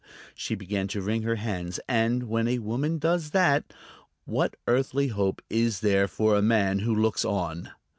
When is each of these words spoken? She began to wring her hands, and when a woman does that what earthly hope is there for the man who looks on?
She 0.33 0.55
began 0.55 0.87
to 0.87 1.01
wring 1.03 1.21
her 1.21 1.35
hands, 1.35 1.79
and 1.87 2.23
when 2.23 2.47
a 2.47 2.57
woman 2.57 2.97
does 2.97 3.29
that 3.29 3.71
what 4.25 4.55
earthly 4.65 5.09
hope 5.09 5.43
is 5.47 5.81
there 5.81 6.07
for 6.07 6.33
the 6.33 6.41
man 6.41 6.79
who 6.79 6.95
looks 6.95 7.23
on? 7.23 7.69